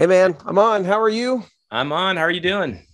[0.00, 0.86] Hey man, I'm on.
[0.86, 1.44] How are you?
[1.70, 2.16] I'm on.
[2.16, 2.86] How are you doing?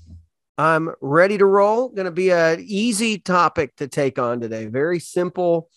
[0.58, 1.88] I'm ready to roll.
[1.88, 4.67] Going to be an easy topic to take on today.
[4.67, 5.71] Very simple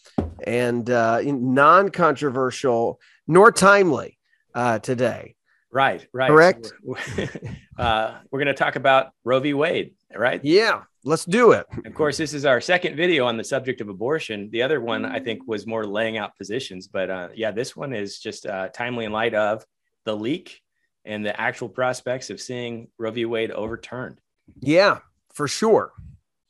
[0.48, 4.18] and uh, non-controversial nor timely
[4.56, 5.36] uh, today.
[5.72, 6.30] Right, right.
[6.30, 6.74] Correct.
[6.82, 6.98] We're,
[7.78, 9.54] uh, we're going to talk about Roe v.
[9.54, 10.44] Wade, right?
[10.44, 11.68] Yeah, let's do it.
[11.86, 14.50] Of course, this is our second video on the subject of abortion.
[14.52, 17.94] The other one, I think, was more laying out positions, but uh, yeah, this one
[17.94, 19.64] is just uh, timely in light of
[20.06, 20.64] the leak
[21.10, 23.26] and the actual prospects of seeing Roe v.
[23.26, 24.22] Wade overturned.
[24.62, 25.00] Yeah,
[25.34, 25.92] for sure.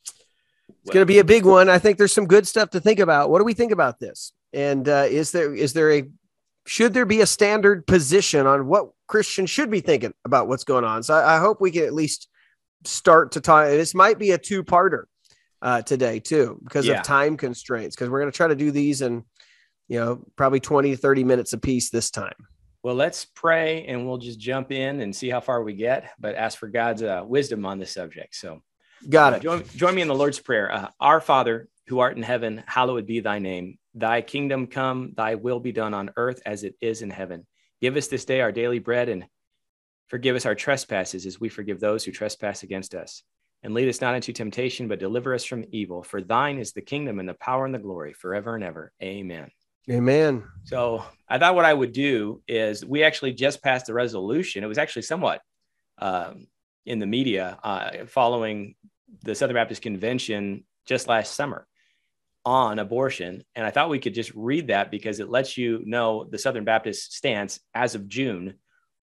[0.04, 0.14] It's
[0.84, 1.70] well, going to be a big one.
[1.70, 3.30] I think there's some good stuff to think about.
[3.30, 4.32] What do we think about this?
[4.52, 6.04] And uh, is there is there a
[6.66, 10.84] should there be a standard position on what Christians should be thinking about what's going
[10.84, 11.02] on?
[11.02, 12.28] So I, I hope we can at least
[12.84, 13.66] start to talk.
[13.66, 15.04] This might be a two parter
[15.62, 17.00] uh, today too because yeah.
[17.00, 17.96] of time constraints.
[17.96, 19.24] Because we're going to try to do these in
[19.88, 22.46] you know probably 20 30 minutes a piece this time.
[22.82, 26.34] Well, let's pray and we'll just jump in and see how far we get, but
[26.34, 28.34] ask for God's uh, wisdom on this subject.
[28.34, 28.62] So,
[29.08, 29.42] got it.
[29.42, 30.72] Join, join, me in the Lord's Prayer.
[30.72, 33.78] Uh, Our Father, who art in heaven, hallowed be thy name.
[33.94, 37.46] Thy kingdom come, thy will be done on earth as it is in heaven.
[37.80, 39.26] Give us this day our daily bread and
[40.08, 43.22] forgive us our trespasses as we forgive those who trespass against us.
[43.62, 46.02] And lead us not into temptation, but deliver us from evil.
[46.02, 48.92] For thine is the kingdom and the power and the glory forever and ever.
[49.02, 49.50] Amen.
[49.88, 50.44] Amen.
[50.64, 54.62] So I thought what I would do is we actually just passed a resolution.
[54.62, 55.40] It was actually somewhat
[55.98, 56.46] um,
[56.86, 58.74] in the media uh, following
[59.22, 61.66] the Southern Baptist Convention just last summer
[62.44, 63.42] on abortion.
[63.54, 66.64] And I thought we could just read that because it lets you know the Southern
[66.64, 68.54] Baptist stance as of June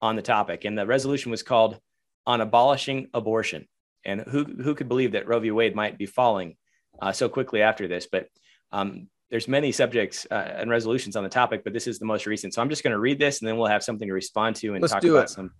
[0.01, 0.65] on the topic.
[0.65, 1.79] And the resolution was called
[2.25, 3.67] On Abolishing Abortion.
[4.05, 5.51] And who, who could believe that Roe v.
[5.51, 6.55] Wade might be falling
[7.01, 8.07] uh, so quickly after this?
[8.09, 8.27] But
[8.71, 12.25] um, there's many subjects uh, and resolutions on the topic, but this is the most
[12.25, 12.53] recent.
[12.53, 14.73] So I'm just going to read this and then we'll have something to respond to
[14.73, 15.29] and Let's talk about it.
[15.29, 15.51] some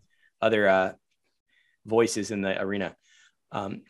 [0.42, 0.94] other uh,
[1.86, 2.96] voices in the arena.
[3.52, 3.82] Um,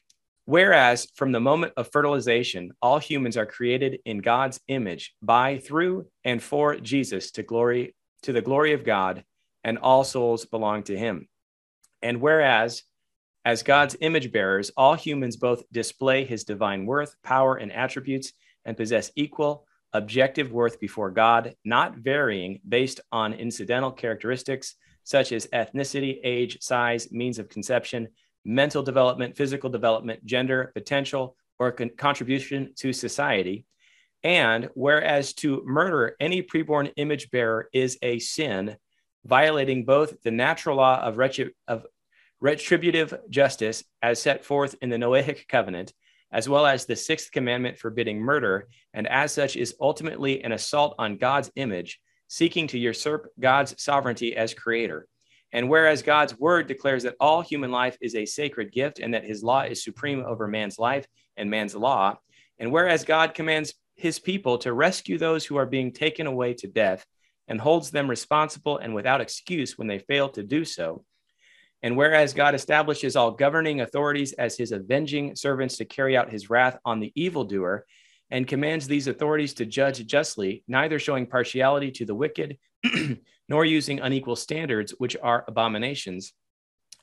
[0.48, 6.08] Whereas from the moment of fertilization, all humans are created in God's image by, through,
[6.24, 9.26] and for Jesus to glory to the glory of God,
[9.66, 11.28] and all souls belong to him.
[12.02, 12.84] And whereas
[13.44, 18.32] as God's image bearers, all humans both display his divine worth, power, and attributes,
[18.64, 25.48] and possess equal objective worth before God, not varying based on incidental characteristics such as
[25.48, 28.10] ethnicity, age, size, means of conception,
[28.44, 33.66] mental development, physical development, gender, potential, or con- contribution to society.
[34.24, 38.76] And whereas to murder any preborn image bearer is a sin,
[39.26, 41.86] violating both the natural law of, retri- of
[42.42, 45.94] retributive justice as set forth in the Noahic covenant
[46.32, 50.96] as well as the sixth commandment forbidding murder, and as such is ultimately an assault
[51.00, 55.08] on God's image, seeking to usurp God's sovereignty as creator.
[55.54, 59.24] And whereas God's word declares that all human life is a sacred gift and that
[59.24, 62.18] his law is supreme over man's life and man's law,
[62.60, 66.68] and whereas God commands his people to rescue those who are being taken away to
[66.68, 67.06] death
[67.48, 71.04] and holds them responsible and without excuse when they fail to do so,
[71.84, 76.50] and whereas God establishes all governing authorities as his avenging servants to carry out his
[76.50, 77.86] wrath on the evildoer,
[78.30, 82.58] and commands these authorities to judge justly, neither showing partiality to the wicked,
[83.50, 86.34] nor using unequal standards, which are abominations.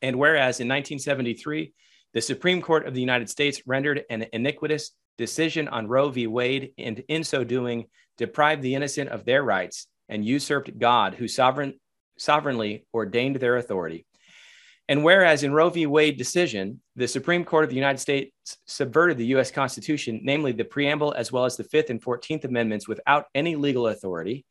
[0.03, 1.73] And whereas in 1973,
[2.13, 6.27] the Supreme Court of the United States rendered an iniquitous decision on Roe v.
[6.27, 7.87] Wade, and in so doing,
[8.19, 11.81] deprived the innocent of their rights and usurped God, who sovereign,
[12.19, 14.07] sovereignly ordained their authority.
[14.89, 15.87] And whereas in Roe v.
[15.87, 18.33] Wade decision, the Supreme Court of the United States
[18.67, 19.51] subverted the U.S.
[19.51, 23.89] Constitution, namely the preamble as well as the Fifth and Fourteenth Amendments, without any legal
[23.89, 24.45] authority,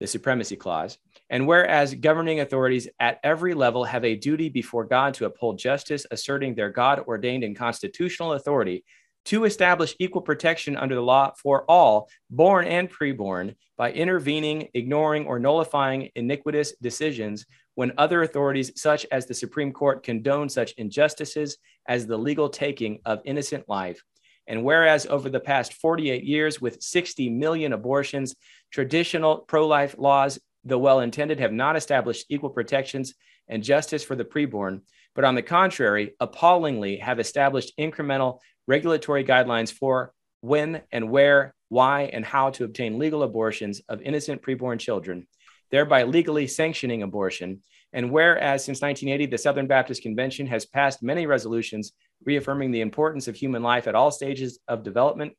[0.00, 0.96] the Supremacy Clause.
[1.28, 6.06] And whereas governing authorities at every level have a duty before God to uphold justice,
[6.10, 8.84] asserting their God ordained and constitutional authority
[9.26, 15.26] to establish equal protection under the law for all, born and preborn, by intervening, ignoring,
[15.26, 17.44] or nullifying iniquitous decisions
[17.76, 22.98] when other authorities, such as the Supreme Court, condone such injustices as the legal taking
[23.04, 24.02] of innocent life.
[24.48, 28.34] And whereas over the past 48 years, with 60 million abortions,
[28.72, 33.14] traditional pro life laws, though well intended, have not established equal protections
[33.46, 34.80] and justice for the preborn,
[35.14, 42.04] but on the contrary, appallingly have established incremental regulatory guidelines for when and where, why,
[42.04, 45.26] and how to obtain legal abortions of innocent preborn children
[45.70, 47.60] thereby legally sanctioning abortion.
[47.92, 51.92] And whereas since 1980, the Southern Baptist Convention has passed many resolutions
[52.24, 55.34] reaffirming the importance of human life at all stages of development,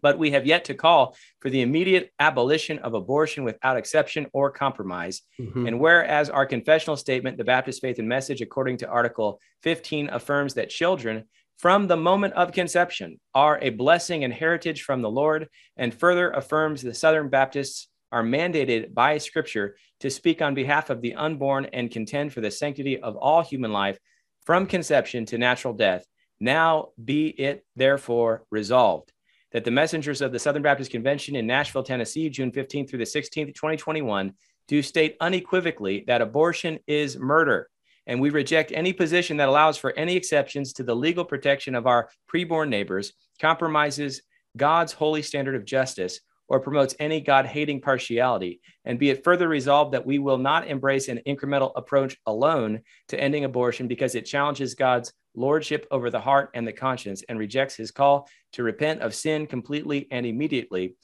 [0.00, 4.50] but we have yet to call for the immediate abolition of abortion without exception or
[4.50, 5.22] compromise.
[5.40, 5.66] Mm-hmm.
[5.66, 10.54] And whereas our confessional statement, the Baptist Faith and Message, according to Article 15, affirms
[10.54, 11.24] that children
[11.58, 16.30] from the moment of conception are a blessing and heritage from the Lord, and further
[16.30, 21.66] affirms the Southern Baptists are mandated by Scripture to speak on behalf of the unborn
[21.72, 23.98] and contend for the sanctity of all human life
[24.44, 26.04] from conception to natural death.
[26.38, 29.12] Now be it therefore resolved
[29.52, 33.04] that the messengers of the Southern Baptist Convention in Nashville, Tennessee, June 15th through the
[33.04, 34.32] 16th, 2021,
[34.66, 37.68] do state unequivocally that abortion is murder.
[38.06, 41.86] And we reject any position that allows for any exceptions to the legal protection of
[41.86, 44.22] our preborn neighbors, compromises
[44.56, 46.20] God's holy standard of justice,
[46.52, 48.60] or promotes any God hating partiality.
[48.84, 53.18] And be it further resolved that we will not embrace an incremental approach alone to
[53.18, 57.74] ending abortion because it challenges God's lordship over the heart and the conscience and rejects
[57.74, 60.94] his call to repent of sin completely and immediately.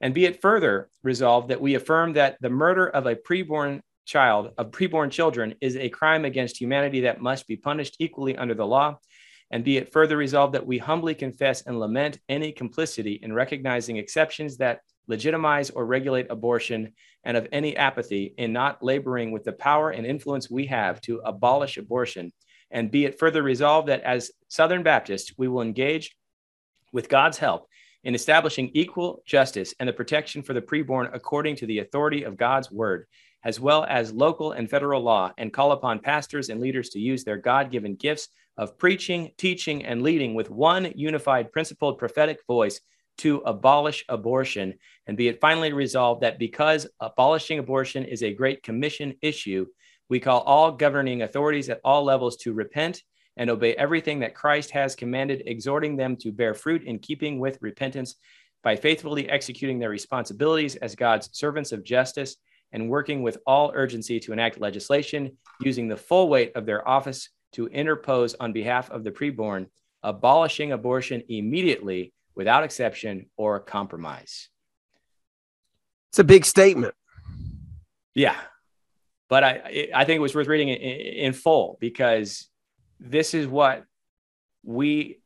[0.00, 4.54] And be it further resolved that we affirm that the murder of a preborn child,
[4.58, 8.66] of preborn children, is a crime against humanity that must be punished equally under the
[8.66, 8.98] law.
[9.50, 13.96] And be it further resolved that we humbly confess and lament any complicity in recognizing
[13.96, 16.92] exceptions that legitimize or regulate abortion
[17.24, 21.18] and of any apathy in not laboring with the power and influence we have to
[21.18, 22.32] abolish abortion.
[22.70, 26.16] And be it further resolved that as Southern Baptists, we will engage
[26.92, 27.68] with God's help
[28.02, 32.36] in establishing equal justice and the protection for the preborn according to the authority of
[32.36, 33.06] God's word,
[33.44, 37.24] as well as local and federal law, and call upon pastors and leaders to use
[37.24, 42.80] their God given gifts of preaching, teaching, and leading with one unified, principled prophetic voice
[43.18, 44.74] to abolish abortion.
[45.06, 49.66] And be it finally resolved that because abolishing abortion is a great commission issue,
[50.08, 53.02] we call all governing authorities at all levels to repent
[53.36, 57.58] and obey everything that Christ has commanded, exhorting them to bear fruit in keeping with
[57.60, 58.16] repentance
[58.62, 62.36] by faithfully executing their responsibilities as God's servants of justice
[62.72, 67.28] and working with all urgency to enact legislation using the full weight of their office
[67.56, 69.66] to interpose on behalf of the preborn,
[70.02, 74.50] abolishing abortion immediately without exception or compromise.
[76.10, 76.94] It's a big statement.
[78.14, 78.36] Yeah,
[79.28, 82.48] but I I think it was worth reading in, in full because
[83.00, 83.84] this is what
[84.62, 85.20] we,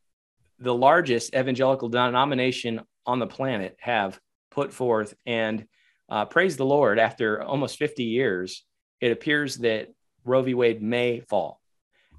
[0.59, 5.15] the largest evangelical denomination on the planet, have put forth.
[5.27, 5.67] And
[6.09, 8.65] uh, praise the Lord, after almost 50 years,
[9.01, 9.89] it appears that
[10.25, 10.55] Roe v.
[10.55, 11.60] Wade may fall.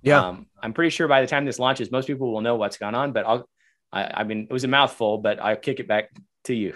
[0.02, 0.26] Yeah.
[0.26, 2.96] Um, I'm pretty sure by the time this launches, most people will know what's gone
[2.96, 3.48] on, but I'll,
[3.92, 6.10] I, I mean, it was a mouthful, but I'll kick it back
[6.46, 6.74] to you.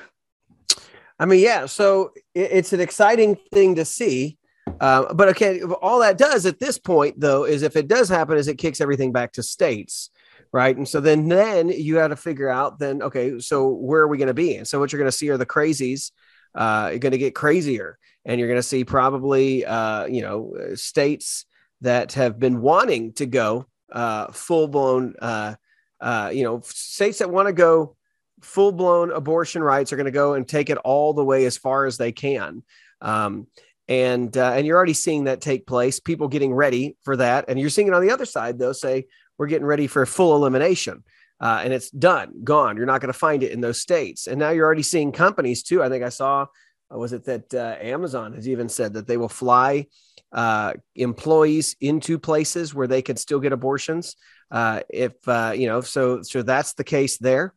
[1.20, 1.66] I mean, yeah.
[1.66, 4.38] So it's an exciting thing to see.
[4.80, 8.38] Uh, but okay, all that does at this point, though, is if it does happen,
[8.38, 10.10] is it kicks everything back to states,
[10.52, 10.76] right?
[10.76, 14.18] And so then then you got to figure out then okay, so where are we
[14.18, 14.56] going to be?
[14.58, 16.12] And so what you're going to see are the crazies.
[16.54, 20.54] Uh, you're going to get crazier, and you're going to see probably uh, you know
[20.74, 21.46] states
[21.82, 25.16] that have been wanting to go uh, full blown.
[25.20, 25.56] Uh,
[26.02, 27.96] uh, you know, states that want to go
[28.42, 31.58] full blown abortion rights are going to go and take it all the way as
[31.58, 32.64] far as they can.
[33.02, 33.48] Um,
[33.88, 36.00] and uh, and you're already seeing that take place.
[36.00, 38.74] People getting ready for that, and you're seeing it on the other side though.
[38.74, 39.06] Say
[39.38, 41.04] we're getting ready for full elimination,
[41.40, 42.78] uh, and it's done, gone.
[42.78, 44.26] You're not going to find it in those states.
[44.28, 45.84] And now you're already seeing companies too.
[45.84, 46.48] I think I saw
[46.90, 49.88] was it that uh, Amazon has even said that they will fly
[50.32, 54.16] uh, employees into places where they can still get abortions.
[54.52, 55.14] Uh, if
[55.58, 57.54] you know, so so that's the case there.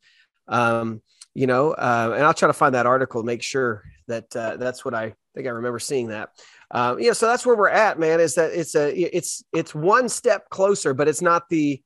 [0.48, 1.02] Um,
[1.34, 5.14] you know, and I'll try to find that article, make sure that that's what I
[5.34, 6.30] think I remember seeing that.
[6.70, 8.20] Um, yeah, so that's where we're at, man.
[8.20, 11.82] Is that it's a it's it's one step closer, but it's not the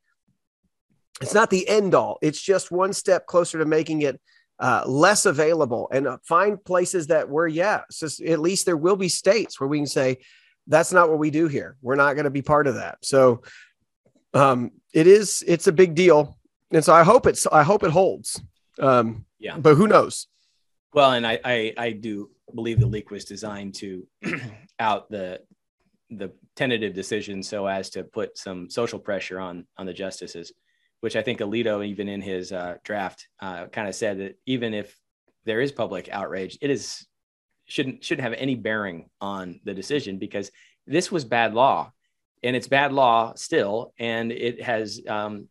[1.21, 2.19] it's not the end all.
[2.23, 4.21] It's just one step closer to making it
[4.63, 8.95] uh, less available and uh, find places that where yeah, so at least there will
[8.95, 10.19] be states where we can say
[10.69, 11.77] that's not what we do here.
[11.83, 12.99] We're not going to be part of that.
[13.03, 13.43] So
[14.33, 16.39] um, it is it's a big deal,
[16.71, 18.41] and so I hope it's I hope it holds.
[18.79, 20.29] Um, yeah, but who knows?
[20.95, 24.07] Well, and I, I, I do believe the leak was designed to
[24.79, 25.41] out the
[26.09, 30.53] the tentative decision so as to put some social pressure on on the justices,
[31.03, 34.73] which I think Alito, even in his uh, draft, uh, kind of said that even
[34.73, 34.97] if
[35.45, 37.05] there is public outrage, it is
[37.65, 40.53] shouldn't shouldn't have any bearing on the decision because
[40.87, 41.91] this was bad law,
[42.45, 45.49] and it's bad law still, and it has um,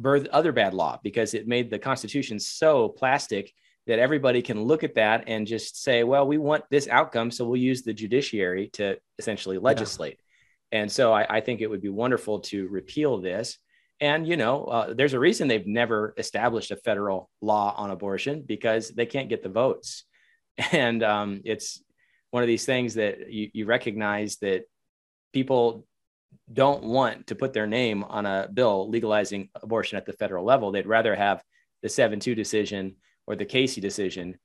[0.00, 3.52] birthed other bad law because it made the Constitution so plastic
[3.88, 7.44] that everybody can look at that and just say, well, we want this outcome, so
[7.44, 10.20] we'll use the judiciary to essentially legislate.
[10.70, 10.82] Yeah.
[10.82, 13.56] And so I, I, think it would be wonderful to repeal this
[14.00, 18.42] and you know, uh, there's a reason they've never established a federal law on abortion
[18.46, 20.04] because they can't get the votes.
[20.72, 21.80] And um, it's
[22.32, 24.64] one of these things that you, you recognize that
[25.32, 25.86] people
[26.52, 30.72] don't want to put their name on a bill legalizing abortion at the federal level.
[30.72, 31.44] They'd rather have
[31.82, 32.96] the 7 2 decision
[33.28, 34.36] or the Casey decision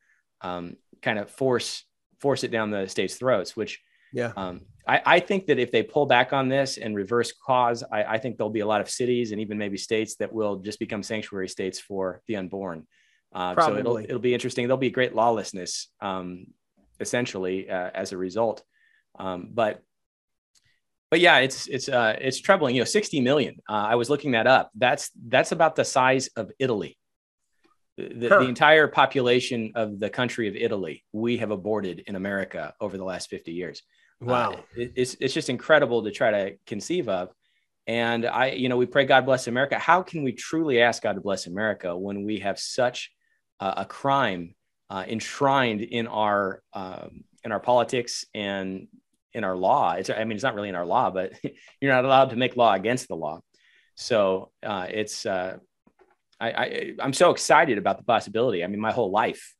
[0.41, 1.83] um, kind of force
[2.19, 3.81] force it down the state's throats, which
[4.13, 4.31] yeah.
[4.37, 8.03] Um, I, I, think that if they pull back on this and reverse cause, I,
[8.03, 10.79] I, think there'll be a lot of cities and even maybe states that will just
[10.79, 12.85] become sanctuary states for the unborn.
[13.33, 14.67] Uh, so it'll, it'll be interesting.
[14.67, 16.47] There'll be great lawlessness, um,
[16.99, 18.63] essentially, uh, as a result.
[19.17, 19.81] Um, but
[21.09, 22.75] but yeah, it's it's uh, it's troubling.
[22.75, 23.55] You know, 60 million.
[23.69, 24.71] Uh, I was looking that up.
[24.75, 26.97] That's that's about the size of Italy.
[27.97, 28.39] The, huh.
[28.39, 33.03] the, entire population of the country of Italy, we have aborted in America over the
[33.03, 33.83] last 50 years.
[34.19, 34.53] Wow.
[34.53, 37.29] Uh, it, it's, it's just incredible to try to conceive of.
[37.85, 39.77] And I, you know, we pray God bless America.
[39.77, 43.11] How can we truly ask God to bless America when we have such
[43.59, 44.55] uh, a crime
[44.89, 48.87] uh, enshrined in our um, in our politics and
[49.33, 49.93] in our law?
[49.93, 51.33] It's, I mean, it's not really in our law, but
[51.81, 53.41] you're not allowed to make law against the law.
[53.95, 55.57] So uh, it's uh,
[56.39, 58.63] I, I I'm so excited about the possibility.
[58.63, 59.53] I mean, my whole life,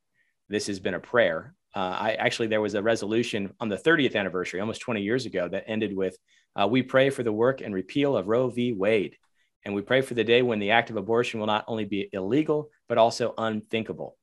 [0.48, 1.54] this has been a prayer.
[1.76, 5.48] Uh, I actually there was a resolution on the 30th anniversary, almost 20 years ago,
[5.48, 6.18] that ended with
[6.56, 8.74] uh, "We pray for the work and repeal of Roe v.
[8.74, 9.16] Wade,
[9.66, 12.10] and we pray for the day when the act of abortion will not only be
[12.14, 14.18] illegal but also unthinkable."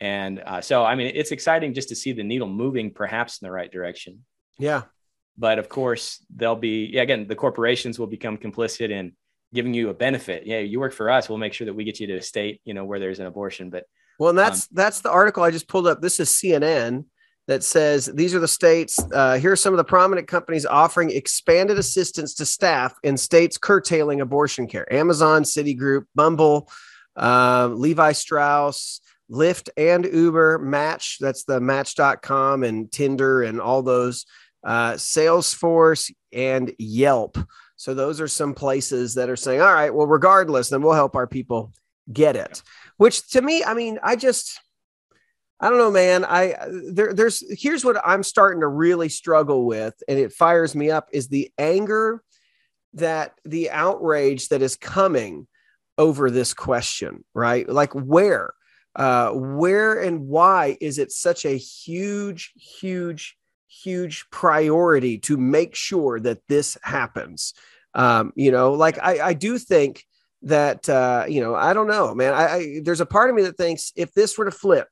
[0.00, 3.46] And uh, so, I mean, it's exciting just to see the needle moving, perhaps in
[3.46, 4.24] the right direction.
[4.58, 4.84] Yeah.
[5.36, 9.12] But of course, there'll be yeah, again the corporations will become complicit in
[9.52, 10.46] giving you a benefit.
[10.46, 11.28] Yeah, you work for us.
[11.28, 13.26] We'll make sure that we get you to a state, you know, where there's an
[13.26, 13.70] abortion.
[13.70, 13.84] But
[14.20, 16.00] well, and that's um, that's the article I just pulled up.
[16.00, 17.06] This is CNN
[17.48, 19.00] that says these are the states.
[19.12, 23.58] Uh, here are some of the prominent companies offering expanded assistance to staff in states
[23.58, 26.70] curtailing abortion care: Amazon, Citigroup, Bumble,
[27.16, 29.00] uh, Levi Strauss.
[29.32, 34.26] Lyft and Uber, Match, that's the Match.com and Tinder and all those,
[34.64, 37.38] uh, Salesforce and Yelp
[37.80, 41.16] so those are some places that are saying, all right, well, regardless, then we'll help
[41.16, 41.72] our people
[42.12, 42.62] get it.
[43.00, 44.60] Which to me, I mean, I just
[45.58, 46.22] I don't know, man.
[46.22, 46.54] I
[46.92, 51.08] there, there's here's what I'm starting to really struggle with, and it fires me up
[51.10, 52.22] is the anger
[52.92, 55.48] that the outrage that is coming
[55.96, 57.66] over this question, right?
[57.66, 58.52] Like where,
[58.94, 63.34] uh, where and why is it such a huge, huge
[63.66, 67.54] huge priority to make sure that this happens.
[67.94, 70.04] Um, you know, like I, I do think
[70.42, 72.34] that uh, you know, I don't know, man.
[72.34, 74.88] I, I there's a part of me that thinks if this were to flip,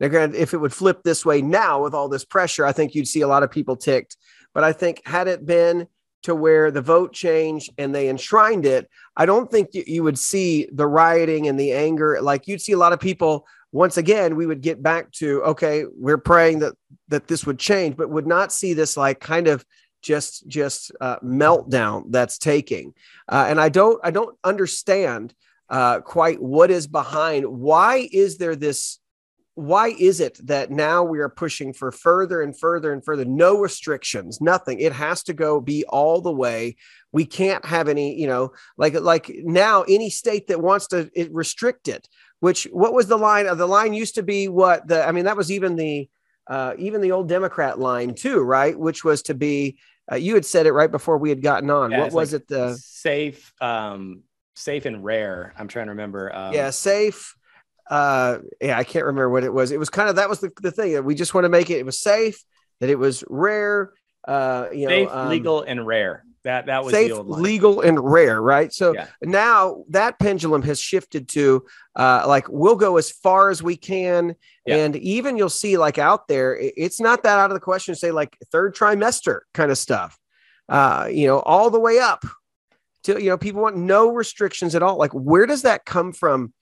[0.00, 2.94] now granted, if it would flip this way now with all this pressure, I think
[2.94, 4.16] you'd see a lot of people ticked.
[4.54, 5.86] But I think had it been
[6.24, 10.68] to where the vote changed and they enshrined it, I don't think you would see
[10.72, 12.20] the rioting and the anger.
[12.20, 15.84] Like you'd see a lot of people once again we would get back to okay
[15.96, 16.74] we're praying that
[17.08, 19.64] that this would change but would not see this like kind of
[20.02, 22.94] just just uh, meltdown that's taking.
[23.28, 25.34] Uh, and i don't i don't understand
[25.72, 27.46] uh, quite what is behind.
[27.46, 28.98] Why is there this
[29.54, 33.58] why is it that now we are pushing for further and further and further no
[33.58, 34.80] restrictions nothing?
[34.80, 36.76] It has to go be all the way.
[37.10, 41.88] We can't have any you know like like now any state that wants to restrict
[41.88, 42.06] it
[42.40, 43.46] which what was the line?
[43.46, 46.08] Of the line used to be what the i mean that was even the
[46.48, 48.78] uh, even the old democrat line too right?
[48.78, 49.78] Which was to be
[50.10, 51.90] uh, you had said it right before we had gotten on.
[51.90, 54.22] Yeah, what was like it the safe um
[54.54, 55.54] safe and rare.
[55.58, 57.34] I'm trying to remember um, yeah safe
[57.90, 59.72] uh yeah i can't remember what it was.
[59.72, 61.68] It was kind of that was the, the thing that we just want to make
[61.68, 62.42] it it was safe
[62.80, 63.92] that it was rare
[64.26, 68.40] uh you safe, know um, legal and rare that that was safe, legal, and rare,
[68.40, 68.72] right?
[68.72, 69.06] So yeah.
[69.22, 71.64] now that pendulum has shifted to
[71.96, 74.34] uh, like we'll go as far as we can,
[74.66, 74.76] yeah.
[74.76, 77.94] and even you'll see like out there, it's not that out of the question.
[77.94, 80.18] to Say like third trimester kind of stuff,
[80.68, 82.24] uh, you know, all the way up
[83.04, 84.98] to you know people want no restrictions at all.
[84.98, 86.52] Like where does that come from,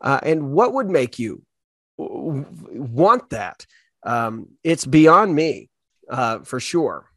[0.00, 1.42] uh, and what would make you
[1.96, 3.64] want that?
[4.02, 5.68] Um, it's beyond me,
[6.10, 7.09] uh, for sure.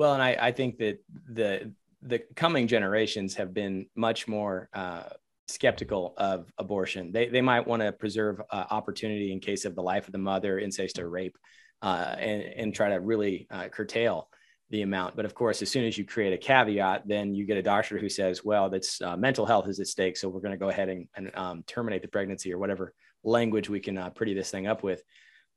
[0.00, 5.02] Well, and I, I think that the the coming generations have been much more uh,
[5.46, 7.12] skeptical of abortion.
[7.12, 10.18] They they might want to preserve uh, opportunity in case of the life of the
[10.18, 11.36] mother, incest or rape,
[11.82, 14.30] uh, and and try to really uh, curtail
[14.70, 15.16] the amount.
[15.16, 17.98] But of course, as soon as you create a caveat, then you get a doctor
[17.98, 20.70] who says, "Well, that's uh, mental health is at stake, so we're going to go
[20.70, 24.50] ahead and, and um, terminate the pregnancy or whatever language we can uh, pretty this
[24.50, 25.02] thing up with."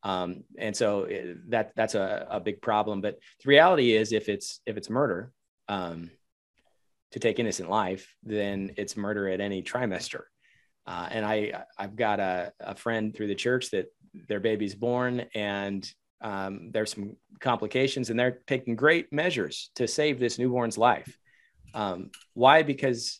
[0.03, 3.01] Um, and so it, eh, that that's a, a big problem.
[3.01, 5.31] But the reality is, if it's if it's murder,
[5.67, 6.11] um,
[7.13, 10.23] to take innocent life, then it's murder at any trimester.
[10.85, 13.85] Uh, and I, I've got a, a friend through the church that
[14.27, 15.89] their baby's born and
[16.21, 21.17] um, there's some complications and they're taking great measures to save this newborn's life.
[21.73, 22.63] Um, why?
[22.63, 23.19] Because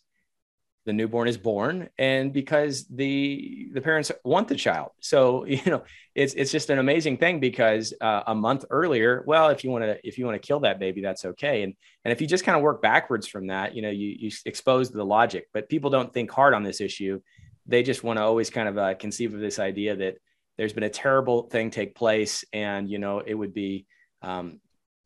[0.85, 4.91] the newborn is born and because the the parents want the child.
[4.99, 5.83] So you know
[6.15, 9.83] it's it's just an amazing thing because uh, a month earlier well if you want
[9.83, 11.63] to if you want to kill that baby that's okay.
[11.63, 11.73] And
[12.03, 14.91] and if you just kind of work backwards from that you know you you expose
[14.91, 15.47] the logic.
[15.53, 17.21] But people don't think hard on this issue.
[17.65, 20.17] They just want to always kind of uh, conceive of this idea that
[20.57, 23.85] there's been a terrible thing take place and you know it would be
[24.21, 24.59] um,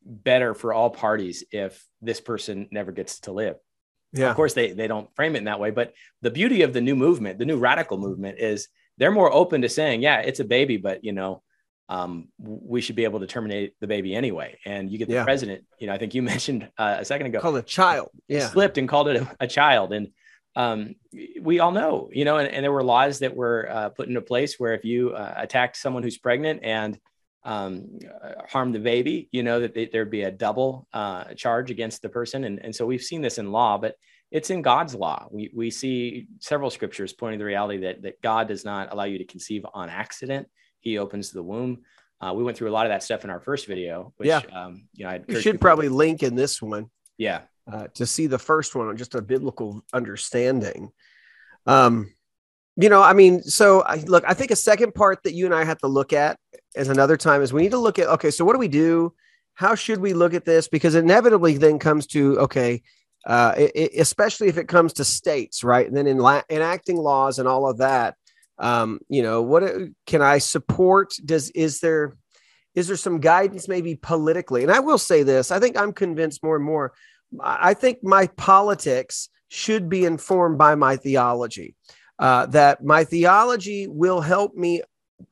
[0.04, 3.56] better for all parties if this person never gets to live
[4.12, 4.30] yeah.
[4.30, 6.80] Of course, they they don't frame it in that way, but the beauty of the
[6.80, 10.44] new movement, the new radical movement, is they're more open to saying, yeah, it's a
[10.44, 11.42] baby, but you know,
[11.88, 14.58] um, we should be able to terminate the baby anyway.
[14.64, 15.24] And you get the yeah.
[15.24, 18.48] president, you know, I think you mentioned uh, a second ago, called a child, yeah,
[18.48, 20.08] slipped and called it a, a child, and
[20.56, 20.96] um,
[21.40, 24.20] we all know, you know, and, and, there were laws that were uh, put into
[24.20, 26.98] place where if you uh, attacked someone who's pregnant and
[27.48, 27.98] um,
[28.46, 32.08] harm the baby, you know, that they, there'd be a double uh, charge against the
[32.10, 32.44] person.
[32.44, 33.94] And, and so we've seen this in law, but
[34.30, 35.26] it's in God's law.
[35.30, 39.04] We, we see several scriptures pointing to the reality that, that God does not allow
[39.04, 40.46] you to conceive on accident.
[40.80, 41.78] He opens the womb.
[42.20, 44.42] Uh, we went through a lot of that stuff in our first video, which, yeah.
[44.52, 46.90] um, you know, I should probably to- link in this one.
[47.16, 47.42] Yeah.
[47.70, 50.90] Uh, to see the first one, just a biblical understanding.
[51.66, 52.12] Um,
[52.80, 55.54] you know, I mean, so I, look, I think a second part that you and
[55.54, 56.38] I have to look at
[56.76, 59.12] as another time is we need to look at okay, so what do we do?
[59.54, 60.68] How should we look at this?
[60.68, 62.82] Because inevitably then comes to okay,
[63.26, 65.88] uh, it, especially if it comes to states, right?
[65.88, 68.14] And then in la- enacting laws and all of that,
[68.58, 69.64] um, you know, what
[70.06, 71.14] can I support?
[71.24, 72.16] Does is there
[72.76, 74.62] is there some guidance maybe politically?
[74.62, 76.92] And I will say this: I think I'm convinced more and more.
[77.42, 81.74] I think my politics should be informed by my theology
[82.18, 84.82] uh, that my theology will help me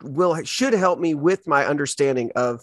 [0.02, 2.60] will should help me with my understanding of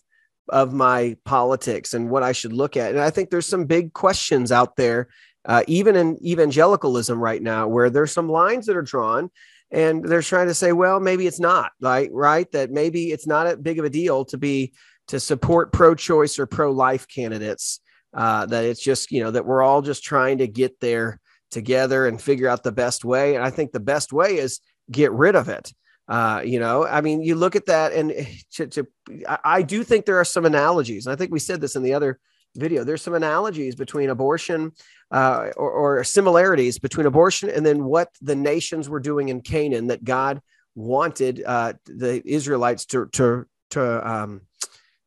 [0.50, 2.92] of my politics and what I should look at.
[2.92, 5.08] And I think there's some big questions out there,
[5.46, 9.30] uh, even in evangelicalism right now, where there's some lines that are drawn,
[9.72, 13.48] and they're trying to say, well, maybe it's not like right that maybe it's not
[13.48, 14.74] a big of a deal to be
[15.08, 17.80] to support pro-choice or pro-life candidates.
[18.14, 21.20] Uh, that it's just you know that we're all just trying to get there
[21.54, 23.36] together and figure out the best way.
[23.36, 24.60] And I think the best way is
[24.92, 25.72] get rid of it.
[26.08, 28.12] Uh, you know, I mean, you look at that, and
[28.54, 28.88] to, to,
[29.44, 31.06] I do think there are some analogies.
[31.06, 32.20] And I think we said this in the other
[32.56, 32.84] video.
[32.84, 34.72] There's some analogies between abortion
[35.12, 39.88] uh, or, or similarities between abortion and then what the nations were doing in Canaan
[39.88, 40.42] that God
[40.76, 44.42] wanted uh, the Israelites to to to um,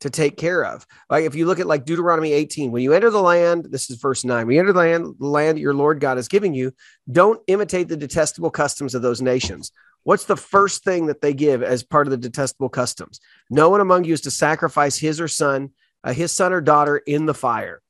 [0.01, 0.87] to take care of.
[1.09, 3.97] Like if you look at like Deuteronomy 18, when you enter the land, this is
[3.97, 6.73] verse 9, when you enter the land, the land your Lord God is giving you,
[7.11, 9.73] don't imitate the detestable customs of those nations.
[10.03, 13.21] What's the first thing that they give as part of the detestable customs?
[13.51, 15.71] No one among you is to sacrifice his or son,
[16.05, 17.81] uh, his son or daughter in the fire.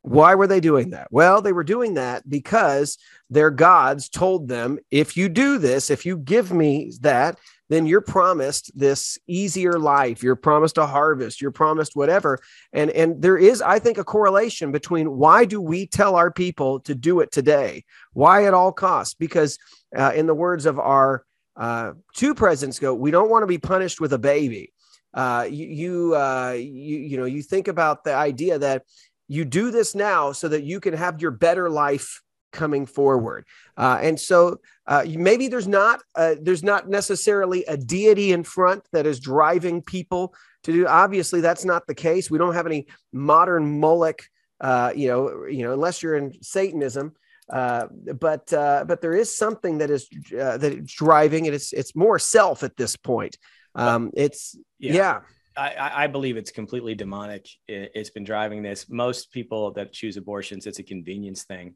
[0.00, 1.06] Why were they doing that?
[1.12, 2.98] Well, they were doing that because
[3.30, 7.38] their gods told them, if you do this, if you give me that,
[7.72, 10.22] then you're promised this easier life.
[10.22, 11.40] You're promised a harvest.
[11.40, 12.38] You're promised whatever.
[12.72, 16.80] And and there is i think a correlation between why do we tell our people
[16.80, 17.84] to do it today?
[18.12, 19.14] Why at all costs?
[19.14, 19.58] Because
[19.96, 21.24] uh, in the words of our
[21.56, 24.72] uh, two presidents go we don't want to be punished with a baby.
[25.14, 28.82] Uh, you you, uh, you you know you think about the idea that
[29.28, 33.46] you do this now so that you can have your better life coming forward.
[33.76, 38.84] Uh, and so uh, maybe there's not uh, there's not necessarily a deity in front
[38.92, 40.34] that is driving people
[40.64, 40.86] to do.
[40.86, 42.30] Obviously, that's not the case.
[42.30, 44.22] We don't have any modern Moloch,
[44.60, 47.14] uh, you know, you know, unless you're in Satanism.
[47.50, 47.86] Uh,
[48.18, 51.54] but uh, but there is something that is that is driving it.
[51.54, 53.36] It's it's more self at this point.
[53.74, 54.92] Um, it's yeah.
[54.92, 55.20] yeah.
[55.56, 57.46] I, I, believe it's completely demonic.
[57.68, 58.88] It, has been driving this.
[58.88, 61.74] Most people that choose abortions, it's a convenience thing.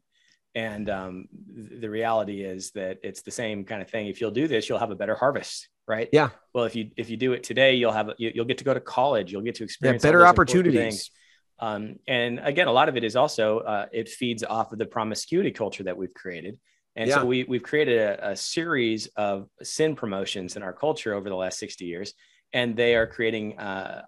[0.57, 4.07] And um, the reality is that it's the same kind of thing.
[4.07, 6.09] If you'll do this, you'll have a better harvest, right?
[6.11, 6.29] Yeah.
[6.51, 8.73] Well, if you if you do it today, you'll have you, will get to go
[8.73, 9.31] to college.
[9.31, 11.11] You'll get to experience yeah, better opportunities.
[11.59, 14.87] Um, and again, a lot of it is also uh, it feeds off of the
[14.87, 16.57] promiscuity culture that we've created.
[16.95, 17.17] And yeah.
[17.17, 21.35] so we we've created a, a series of sin promotions in our culture over the
[21.35, 22.15] last sixty years,
[22.51, 24.05] and they are creating uh,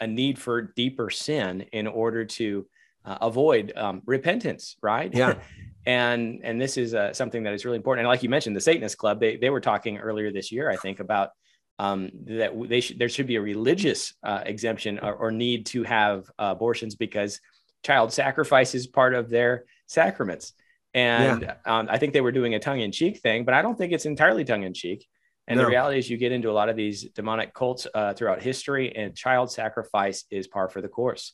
[0.00, 2.66] a need for deeper sin in order to
[3.06, 5.14] uh, avoid um, repentance, right?
[5.14, 5.36] Yeah.
[5.86, 8.04] and and this is uh, something that is really important.
[8.04, 10.76] And like you mentioned, the Satanist Club, they they were talking earlier this year, I
[10.76, 11.30] think, about
[11.78, 15.84] um, that they should there should be a religious uh, exemption or, or, need to
[15.84, 17.40] have uh, abortions because
[17.84, 20.54] child sacrifice is part of their sacraments.
[20.92, 21.54] And yeah.
[21.64, 23.92] um, I think they were doing a tongue in cheek thing, but I don't think
[23.92, 25.06] it's entirely tongue in cheek.
[25.46, 25.64] And no.
[25.64, 28.94] the reality is, you get into a lot of these demonic cults uh, throughout history,
[28.94, 31.32] and child sacrifice is par for the course.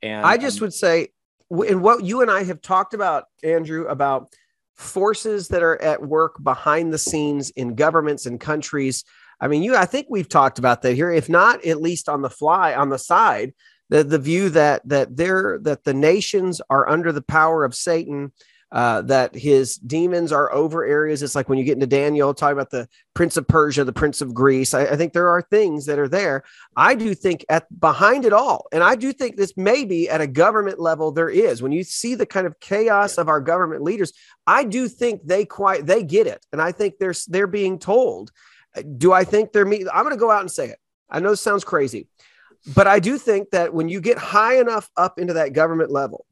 [0.00, 1.08] And I just um, would say,
[1.50, 4.32] and what you and I have talked about, Andrew, about
[4.74, 9.04] forces that are at work behind the scenes in governments and countries.
[9.40, 12.22] I mean, you, I think we've talked about that here, if not at least on
[12.22, 13.54] the fly, on the side,
[13.88, 18.32] the, the view that that they're that the nations are under the power of Satan
[18.70, 21.22] uh, that his demons are over areas.
[21.22, 24.20] It's like when you get into Daniel, talking about the Prince of Persia, the Prince
[24.20, 24.74] of Greece.
[24.74, 26.44] I, I, think there are things that are there.
[26.76, 30.26] I do think at behind it all, and I do think this maybe at a
[30.26, 31.62] government level there is.
[31.62, 34.12] When you see the kind of chaos of our government leaders,
[34.46, 38.30] I do think they quite they get it, and I think they're they're being told.
[38.98, 39.86] Do I think they're me?
[39.92, 40.78] I'm going to go out and say it.
[41.08, 42.06] I know this sounds crazy,
[42.74, 46.26] but I do think that when you get high enough up into that government level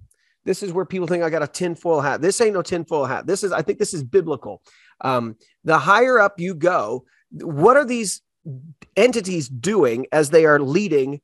[0.46, 2.22] this is where people think I got a tinfoil hat.
[2.22, 3.26] This ain't no tinfoil hat.
[3.26, 4.62] This is, I think this is biblical.
[5.00, 8.22] Um, the higher up you go, what are these
[8.96, 11.20] entities doing as they are leading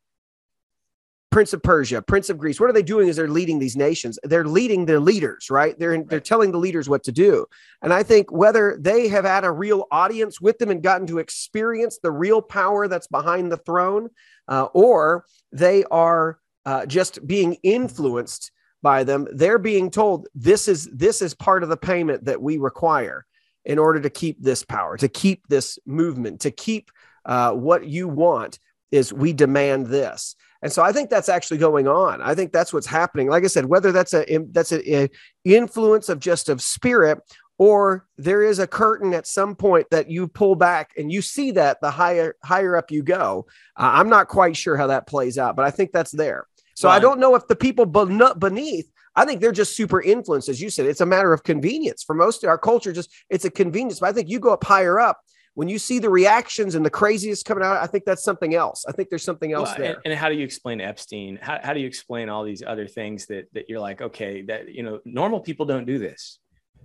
[1.31, 2.61] Prince of Persia, Prince of Greece?
[2.61, 4.19] What are they doing as they're leading these nations?
[4.25, 5.79] They're leading their leaders, right?
[5.79, 7.47] They're they're telling the leaders what to do.
[7.81, 11.19] And I think whether they have had a real audience with them and gotten to
[11.19, 14.11] experience the real power that's behind the throne,
[14.49, 18.51] uh, or they are uh, just being influenced
[18.83, 22.59] by them they're being told this is this is part of the payment that we
[22.59, 23.25] require
[23.65, 26.91] in order to keep this power to keep this movement to keep
[27.25, 28.59] uh, what you want
[28.91, 30.37] is we demand this.
[30.63, 32.23] And so i think that's actually going on.
[32.23, 33.29] I think that's what's happening.
[33.29, 35.11] Like i said whether that's a that's a, a
[35.45, 37.19] influence of just of spirit
[37.59, 41.51] or there is a curtain at some point that you pull back and you see
[41.53, 43.47] that the higher higher up you go.
[43.77, 46.89] Uh, i'm not quite sure how that plays out but i think that's there so
[46.89, 46.97] right.
[46.97, 50.71] I don't know if the people beneath, I think they're just super influenced, as you
[50.71, 50.87] said.
[50.87, 52.93] It's a matter of convenience for most of our culture.
[52.93, 54.01] Just it's a convenience.
[54.01, 55.21] But I think you go up higher up
[55.55, 57.77] when you see the reactions and the craziest coming out.
[57.77, 58.85] I think that's something else.
[58.89, 59.95] I think there's something else well, there.
[59.97, 61.39] And, and, how do you explain Epstein?
[61.43, 64.73] How, how do you explain all these other things that that you're like, okay, that
[64.75, 66.39] you know, normal people don't do this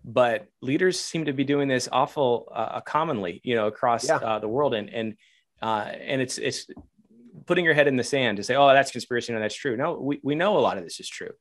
[0.09, 4.15] but leaders seem to be doing this awful uh, commonly, you know, across yeah.
[4.15, 4.73] uh, the world.
[4.73, 5.15] And and
[5.61, 6.67] uh, and it's it's
[7.47, 9.75] putting your head in the sand to say, oh, that's conspiracy No, that's true.
[9.77, 11.31] No, we, we know a lot of this is true.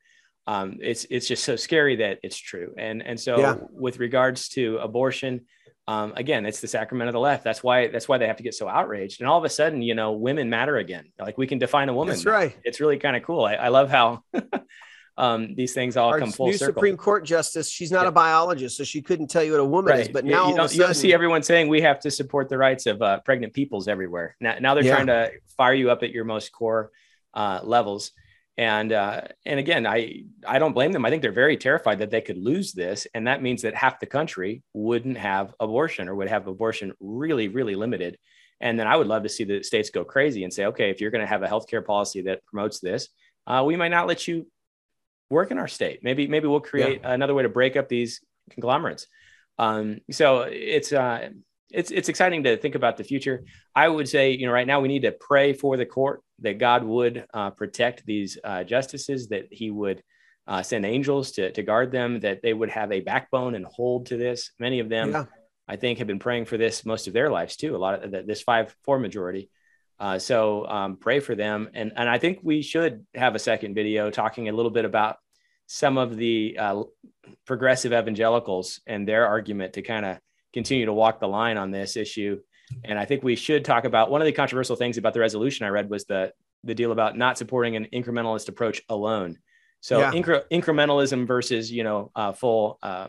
[0.47, 2.73] Um, it's it's just so scary that it's true.
[2.79, 3.57] And and so yeah.
[3.71, 5.43] with regards to abortion,
[5.89, 7.43] um, again, it's the sacrament of the left.
[7.43, 9.21] That's why that's why they have to get so outraged.
[9.21, 11.07] And all of a sudden, you know, women matter again.
[11.19, 12.15] Like we can define a woman.
[12.15, 12.57] That's right.
[12.65, 13.45] It's really kind of cool.
[13.45, 14.23] I, I love how
[15.19, 16.75] um, these things all Our come full new circle.
[16.75, 18.09] Supreme Court justice, she's not yeah.
[18.09, 20.01] a biologist, so she couldn't tell you what a woman right.
[20.01, 20.09] is.
[20.09, 22.87] But now you, don't, sudden, you see everyone saying we have to support the rights
[22.87, 24.37] of uh, pregnant peoples everywhere.
[24.41, 24.95] Now, now they're yeah.
[24.95, 26.91] trying to fire you up at your most core
[27.35, 28.13] uh, levels.
[28.59, 31.05] And uh, and again, I I don't blame them.
[31.05, 34.01] I think they're very terrified that they could lose this, and that means that half
[34.01, 38.17] the country wouldn't have abortion or would have abortion really really limited.
[38.61, 41.03] And then I would love to see the states go crazy and say, okay, if
[41.03, 43.11] you're going to have a healthcare policy that promotes this,
[43.47, 44.47] uh, we might not let you
[45.31, 46.01] work in our state.
[46.03, 47.13] Maybe maybe we'll create yeah.
[47.13, 49.07] another way to break up these conglomerates.
[49.59, 51.31] Um, so it's uh,
[51.71, 53.45] it's it's exciting to think about the future.
[53.75, 56.59] I would say, you know, right now we need to pray for the court that
[56.59, 60.03] God would uh, protect these uh, justices, that He would
[60.47, 64.07] uh, send angels to to guard them, that they would have a backbone and hold
[64.07, 64.53] to this.
[64.59, 65.25] Many of them, yeah.
[65.67, 67.75] I think, have been praying for this most of their lives too.
[67.75, 69.51] A lot of this five four majority.
[69.99, 71.71] Uh, so um, pray for them.
[71.75, 75.17] And, and I think we should have a second video talking a little bit about
[75.67, 76.83] some of the uh,
[77.47, 80.19] progressive evangelicals and their argument to kind of
[80.53, 82.39] continue to walk the line on this issue.
[82.85, 85.67] And I think we should talk about one of the controversial things about the resolution
[85.67, 86.33] I read was the
[86.65, 89.39] the deal about not supporting an incrementalist approach alone.
[89.81, 90.13] So yeah.
[90.13, 93.09] incre- incrementalism versus you know uh, full uh,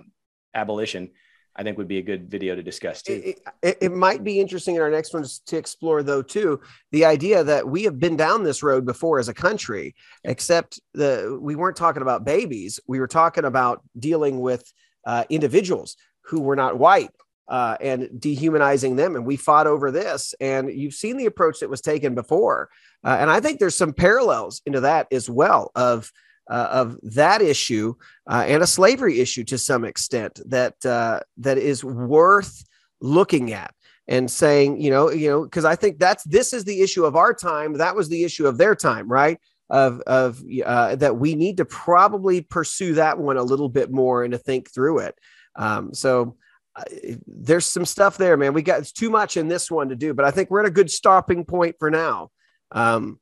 [0.53, 1.11] abolition.
[1.57, 3.21] I think would be a good video to discuss too.
[3.25, 7.05] It, it, it, might be interesting in our next ones to explore, though, too, the
[7.05, 11.55] idea that we have been down this road before as a country, except the we
[11.55, 12.79] weren't talking about babies.
[12.87, 14.71] We were talking about dealing with
[15.05, 17.11] uh, individuals who were not white
[17.47, 19.15] uh, and dehumanizing them.
[19.15, 20.35] And we fought over this.
[20.39, 22.69] And you've seen the approach that was taken before.
[23.03, 26.11] Uh, and I think there's some parallels into that as well of
[26.49, 27.93] uh, of that issue
[28.29, 32.63] uh, and a slavery issue to some extent that uh, that is worth
[33.01, 33.73] looking at
[34.07, 37.15] and saying, you know, you know, because I think that's this is the issue of
[37.15, 37.73] our time.
[37.73, 39.39] That was the issue of their time, right?
[39.69, 44.23] Of of uh, that we need to probably pursue that one a little bit more
[44.23, 45.15] and to think through it.
[45.57, 46.37] Um, so
[46.75, 46.83] uh,
[47.25, 48.53] there's some stuff there, man.
[48.53, 50.67] We got it's too much in this one to do, but I think we're at
[50.67, 52.31] a good stopping point for now.
[52.71, 53.19] Um,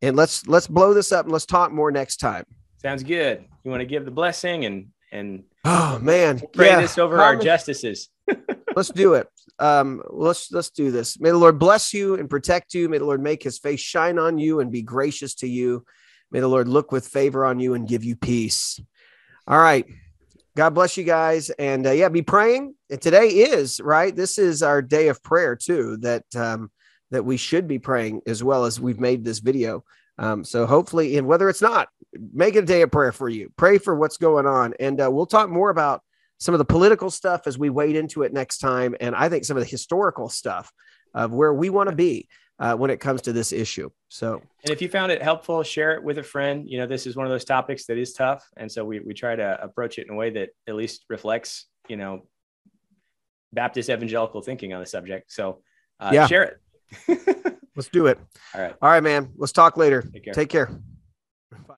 [0.00, 2.44] and let's let's blow this up and let's talk more next time.
[2.82, 3.44] Sounds good.
[3.64, 6.80] You want to give the blessing and and Oh man, pray yeah.
[6.80, 8.08] this over How our justices.
[8.26, 8.38] Let's do it.
[8.38, 8.76] Our justices.
[8.76, 9.28] let's do it.
[9.58, 11.20] Um, let's let's do this.
[11.20, 12.88] May the Lord bless you and protect you.
[12.88, 15.84] May the Lord make His face shine on you and be gracious to you.
[16.30, 18.80] May the Lord look with favor on you and give you peace.
[19.46, 19.86] All right.
[20.54, 22.74] God bless you guys, and uh, yeah, be praying.
[22.90, 24.14] And today is right.
[24.14, 25.96] This is our day of prayer too.
[25.98, 26.70] That um,
[27.10, 29.84] that we should be praying as well as we've made this video.
[30.18, 31.88] Um, so hopefully, and whether it's not,
[32.32, 33.52] make it a day of prayer for you.
[33.56, 36.02] Pray for what's going on, and uh, we'll talk more about
[36.38, 39.44] some of the political stuff as we wade into it next time, and I think
[39.44, 40.72] some of the historical stuff
[41.14, 43.90] of where we want to be uh, when it comes to this issue.
[44.08, 46.68] So And if you found it helpful, share it with a friend.
[46.68, 48.48] You know, this is one of those topics that is tough.
[48.56, 51.66] And so we, we try to approach it in a way that at least reflects,
[51.88, 52.26] you know,
[53.52, 55.32] Baptist evangelical thinking on the subject.
[55.32, 55.62] So
[56.00, 56.26] uh, Yeah.
[56.26, 56.60] share
[57.08, 57.58] it.
[57.76, 58.18] let's do it.
[58.54, 58.74] All right.
[58.82, 59.30] All right, man.
[59.36, 60.02] Let's talk later.
[60.02, 60.34] Take care.
[60.34, 60.70] Take care.